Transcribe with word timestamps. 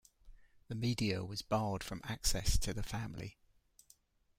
The 0.67 0.73
media 0.73 1.23
was 1.23 1.43
barred 1.43 1.83
from 1.83 2.01
access 2.05 2.57
to 2.57 2.73
the 2.73 2.81
family. 2.81 3.37